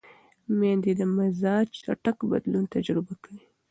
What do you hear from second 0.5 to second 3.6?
مېندې د مزاج چټک بدلون تجربه کوي.